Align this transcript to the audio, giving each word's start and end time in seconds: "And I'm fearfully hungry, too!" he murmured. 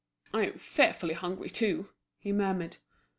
"And 0.33 0.41
I'm 0.41 0.57
fearfully 0.57 1.13
hungry, 1.13 1.51
too!" 1.51 1.89
he 2.17 2.31
murmured. 2.31 2.77